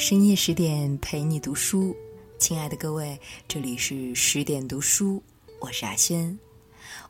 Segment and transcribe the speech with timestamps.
[0.00, 1.94] 深夜十点陪你读书，
[2.38, 5.22] 亲爱的各位，这里是十点读书，
[5.60, 6.38] 我是阿轩，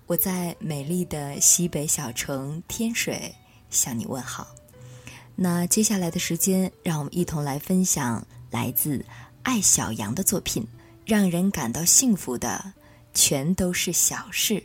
[0.08, 3.32] 我在美丽的西北小城天水
[3.70, 4.48] 向你问好。
[5.36, 9.06] 那接下来的时间，让我们一同来分享来自
[9.44, 10.66] 爱小羊的作品，
[11.06, 12.72] 让人感到幸福的
[13.14, 14.60] 全都是小事。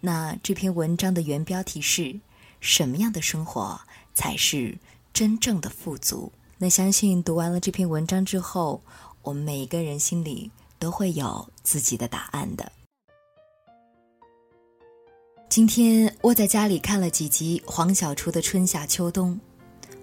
[0.00, 2.18] 那这篇文章的原标题是
[2.60, 3.80] 什么样的生活
[4.12, 4.76] 才是
[5.12, 6.32] 真正的富足？
[6.60, 8.82] 那相信读完了这篇文章之后，
[9.22, 12.72] 我们每一个人心里都会有自己的答案的。
[15.48, 19.38] 今天窝在家里看了几集黄小厨的《春夏秋冬》，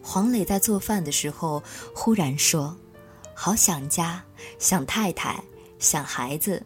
[0.01, 1.61] 黄磊在做饭的时候
[1.93, 2.73] 忽然说
[3.35, 4.23] ：“好想家，
[4.57, 5.43] 想太太，
[5.77, 6.65] 想孩子，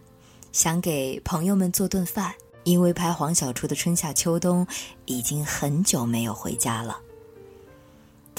[0.51, 2.31] 想给朋友们做顿饭。”
[2.63, 4.63] 因为拍黄小厨的《春夏秋冬》，
[5.05, 7.01] 已经很久没有回家了。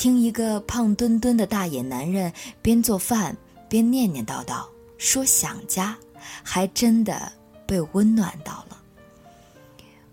[0.01, 3.37] 听一个胖墩墩的大眼男人边做饭
[3.69, 4.65] 边念念叨叨
[4.97, 5.95] 说想家，
[6.43, 7.31] 还真的
[7.67, 8.81] 被温暖到了。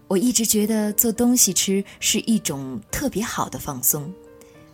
[0.09, 4.13] 我一直觉得做东西吃是一种特别好的放松，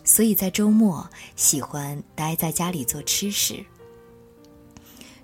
[0.03, 3.64] 所以在周末喜欢待在家里做吃食，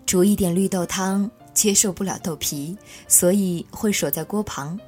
[0.06, 1.28] 煮一点绿豆汤。
[1.52, 2.78] 接受不了豆皮，
[3.10, 4.80] 所以会守在锅旁。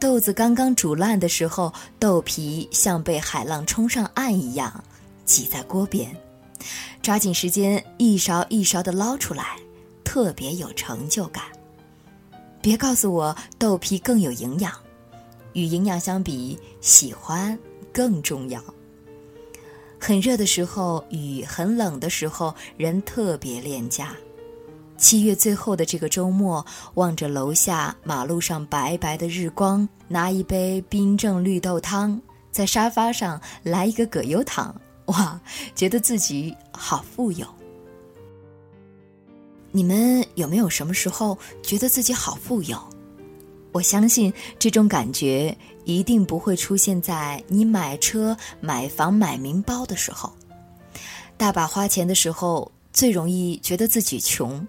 [0.00, 4.82] 豆子刚刚煮烂的时候，豆皮像被海浪冲上岸一样
[5.24, 6.14] 挤在锅边，
[7.02, 9.58] 抓紧时间一勺一勺的捞出来，
[10.04, 11.44] 特别有成就感。
[12.62, 14.72] 别告诉我豆皮更有营养，
[15.52, 17.58] 与营养相比，喜欢
[17.92, 18.62] 更重要。
[19.98, 24.14] 很热的时候与很冷的时候，人特别恋家。
[25.00, 32.20] 七月最后的这个周末，望着楼下马路上白白的日光，拿一杯冰镇绿豆汤，
[32.52, 35.40] 在沙发上来一个葛优躺，哇，
[35.74, 37.46] 觉得自己好富有。
[39.72, 42.78] 你们有没有什么时候觉得自己好富有？
[43.72, 50.30] 我相信这种感觉一定不会出现在你买车、买房、买名包的时候，
[51.38, 54.66] 大把花钱的时候，最容易觉得自己穷。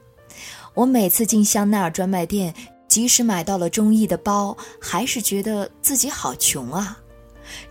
[0.73, 2.53] 我每次进香奈儿专卖店，
[2.87, 6.97] 即使买到了中意的包，还是觉得自己好穷啊！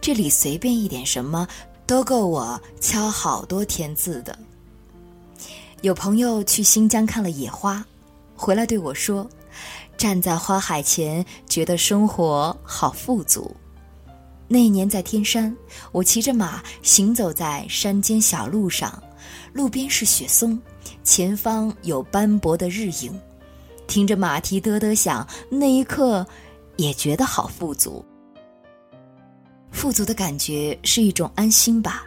[0.00, 1.48] 这里随便一点什么，
[1.86, 4.38] 都够我敲好多天字的。
[5.80, 7.82] 有朋友去新疆看了野花，
[8.36, 9.28] 回来对我说
[9.96, 13.56] ：“站在花海前，觉得生活好富足。”
[14.46, 15.56] 那年在天山，
[15.90, 19.02] 我骑着马行走在山间小路上，
[19.54, 20.60] 路边是雪松。
[21.02, 23.18] 前方有斑驳的日影，
[23.86, 26.26] 听着马蹄嘚嘚响，那一刻
[26.76, 28.04] 也觉得好富足。
[29.70, 32.04] 富足的感觉是一种安心吧，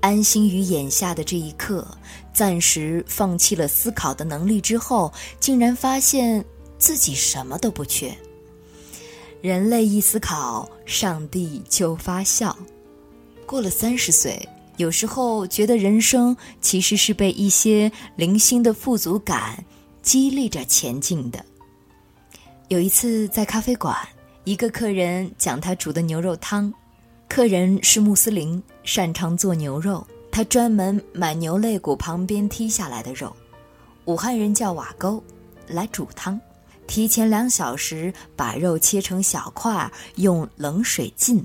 [0.00, 1.86] 安心于眼下的这一刻，
[2.32, 6.44] 暂时放弃了思考的能力之后，竟然发现
[6.78, 8.16] 自己什么都不缺。
[9.40, 12.56] 人类一思考，上帝就发笑。
[13.46, 14.48] 过了三十岁。
[14.80, 19.62] 有时候觉得人生其实是被一些零星的富足感
[20.00, 21.44] 激励着前进的。
[22.68, 23.94] 有一次在咖啡馆，
[24.44, 26.72] 一个客人讲他煮的牛肉汤，
[27.28, 33.36] 客人是穆斯林，擅长做牛肉，他专门买牛肋骨旁边剔下来的肉，
[34.06, 35.22] 武汉人叫瓦沟，
[35.66, 36.40] 来煮汤，
[36.86, 41.44] 提前两小时把肉切成小块，用冷水浸。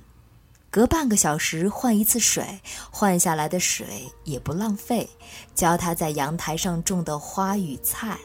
[0.76, 2.46] 隔半个小时换一次水，
[2.92, 5.10] 换下来的水也不浪费。
[5.54, 8.20] 教他在阳台上种的花与菜，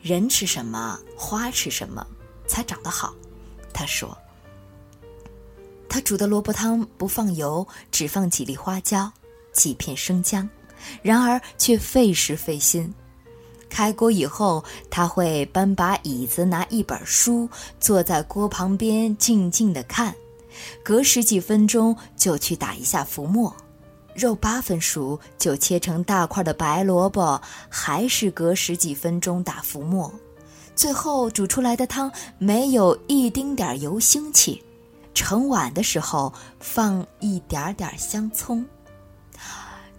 [0.00, 2.06] 人吃什么，花吃什么，
[2.46, 3.14] 才长得好。
[3.70, 4.16] 他说
[5.90, 9.12] ：“他煮的萝卜汤不放油，只放几粒花椒，
[9.52, 10.48] 几片生姜，
[11.02, 12.90] 然而却费时费心。
[13.68, 17.46] 开锅以后，他会搬把椅子，拿一本书，
[17.78, 20.14] 坐在锅旁边静静的看。”
[20.82, 23.54] 隔十几分钟就去打一下浮沫，
[24.14, 30.12] 肉八分熟就切成大块的白萝卜，还是隔十几分钟打浮沫，
[30.74, 34.62] 最后煮出来的汤没有一丁点油腥气，
[35.14, 38.64] 盛碗的时候放一点点香葱。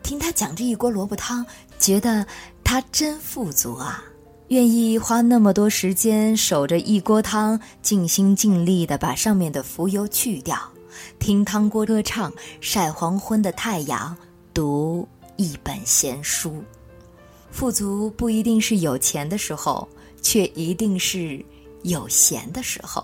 [0.01, 1.45] 听他讲这一锅萝卜汤，
[1.79, 2.27] 觉得
[2.63, 4.03] 他真富足啊。
[4.49, 10.57] 愿意花那么多时间守着一锅汤，尽心尽力地把上面的浮油去掉，
[11.17, 12.31] 听汤锅歌唱，
[12.61, 14.15] 晒黄昏的太阳，
[14.53, 15.07] 读
[15.37, 16.63] 一本闲书。
[17.51, 19.87] 富足不一定是有钱的时候，
[20.21, 21.43] 却一定是
[21.83, 23.03] 有闲的时候。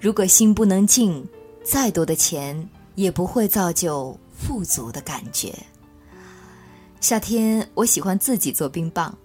[0.00, 1.26] 如果心不能静，
[1.64, 5.52] 再多的钱也不会造就富足的感觉。
[7.00, 9.16] 夏天我喜欢自己做冰棒，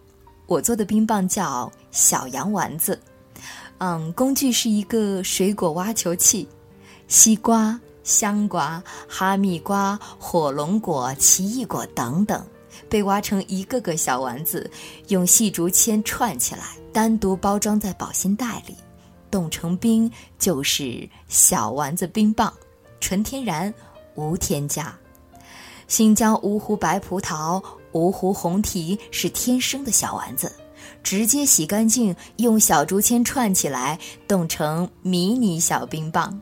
[0.51, 2.99] 我做的冰棒叫小羊丸子。
[3.77, 6.45] 嗯，工具是一个水果挖球器，
[7.07, 12.45] 西瓜、香瓜、哈密瓜、火龙果、奇异果等等，
[12.89, 14.69] 被挖成一个个小丸子，
[15.07, 18.75] 用细竹签串起来，单独包装在保鲜袋里，
[19.31, 22.53] 冻成冰就是小丸子冰棒，
[22.99, 23.73] 纯天然，
[24.15, 24.93] 无添加。
[25.87, 27.63] 新疆芜湖白葡萄、
[27.93, 30.51] 芜湖红提是天生的小丸子，
[31.03, 36.39] 直接洗干净，用小竹签串起来，冻成迷你小冰棒。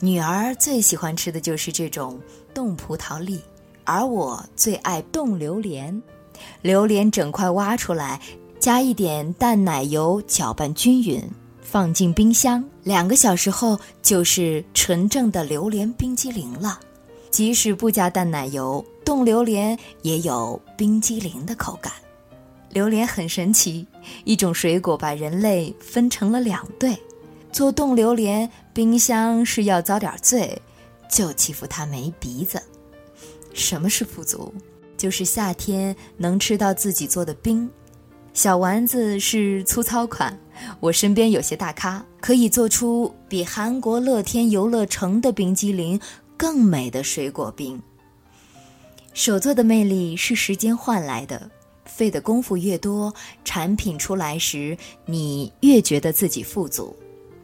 [0.00, 2.20] 女儿最喜欢吃的就是这种
[2.52, 3.40] 冻葡萄粒，
[3.84, 6.02] 而我最爱冻榴莲。
[6.60, 8.20] 榴莲整块挖出来，
[8.58, 11.22] 加一点淡奶油，搅拌均匀，
[11.60, 16.80] 放进冰箱，两个小时后就是纯正的榴莲冰激凌了。
[17.30, 21.92] 即使不加淡奶油，冻榴莲也有冰激凌的口感。
[22.70, 23.86] 榴莲很神奇，
[24.24, 26.96] 一种水果把人类分成了两队。
[27.50, 30.60] 做冻榴莲，冰箱是要遭点罪，
[31.10, 32.62] 就欺负它没鼻子。
[33.52, 34.52] 什么是富足？
[34.96, 37.68] 就是夏天能吃到自己做的冰。
[38.32, 40.38] 小丸子是粗糙款，
[40.80, 46.00] 我身边有些大咖可以做出比韩国乐天游乐城的冰激凌。
[46.34, 47.80] 更美的水果冰。
[49.14, 51.50] 手做的魅力是时间换来的，
[51.84, 53.12] 费的功夫越多，
[53.44, 56.96] 产品出来时你越觉得自己富足。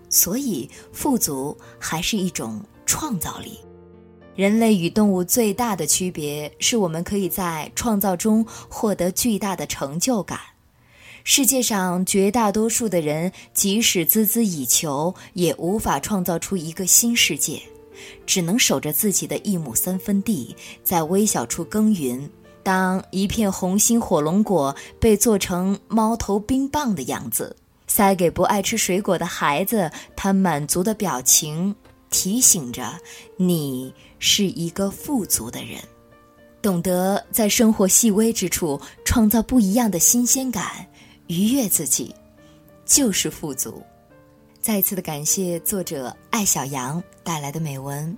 [0.08, 3.58] 所以，富足还是一种创造力。
[4.34, 10.38] 人类与动物最大的区别是我们可以在创造中获得巨大的成就感。
[11.24, 17.60] 世界上绝大多数的人，即使孜孜以求，也无法创造出一个新世界。
[18.26, 22.30] 只能守着自己的一亩三分地，在微小处耕耘。
[22.62, 27.56] 当一片红心火龙果被做成猫头冰棒的样子，
[27.86, 31.74] 塞给不爱吃水果的孩子，他满足的表情
[32.10, 32.92] 提醒着
[33.36, 35.80] 你是一个富足的人，
[36.60, 40.86] 懂得在生活细微之处创造不一样的新鲜感，
[41.28, 42.14] 愉悦自己，
[42.84, 43.82] 就是富足。
[44.68, 48.14] 再次的感谢作者艾小羊带来的美文，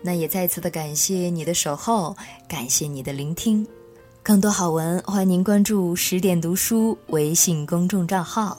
[0.00, 2.16] 那也再次的感谢你的守候，
[2.48, 3.66] 感谢你的聆听。
[4.22, 8.56] 更多好文，欢迎您关注十点读书微信公众账号。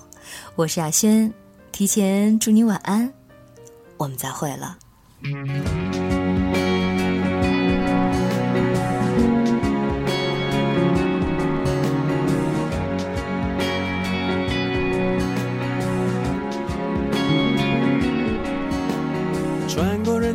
[0.56, 1.34] 我是亚轩，
[1.72, 3.12] 提前祝你晚安，
[3.98, 4.78] 我们再会了。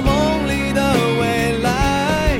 [0.00, 0.80] 梦里的
[1.20, 2.38] 未来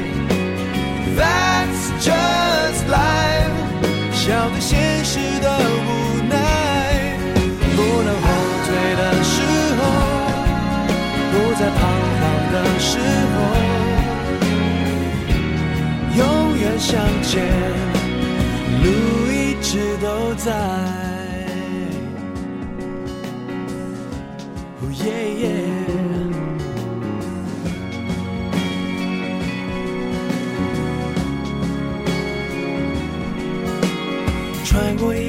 [1.16, 3.52] ，That's just life。
[4.12, 5.88] 笑对现实的无
[6.28, 6.34] 奈，
[7.74, 8.26] 不能后
[8.64, 9.34] 退的时
[9.78, 9.80] 候，
[11.32, 11.78] 不再彷
[12.20, 12.90] 徨的时
[13.34, 13.36] 候，
[16.16, 16.20] 永
[16.58, 16.90] 远向
[17.22, 17.32] 前，
[18.82, 18.86] 路
[19.30, 21.11] 一直都在。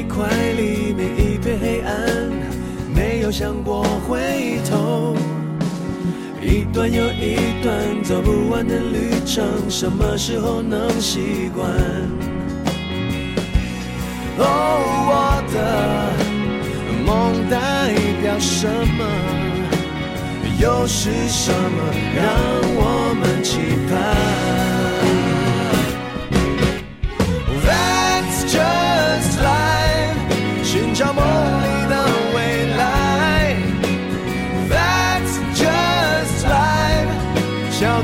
[0.03, 2.31] 块黎明，一片黑暗，
[2.93, 5.15] 没有想过回头。
[6.41, 11.67] 一段又一段走不完的旅程，什么时候能习惯？
[14.37, 14.45] 哦，
[15.09, 15.11] 我
[15.53, 15.57] 的
[17.05, 19.05] 梦代表什么？
[20.59, 21.57] 又是什么
[22.15, 22.23] 让
[22.75, 23.57] 我们期
[23.89, 24.72] 盼？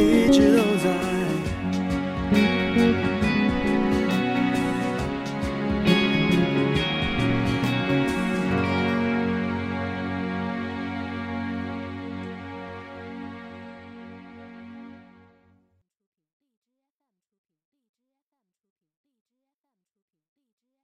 [0.00, 0.49] 一直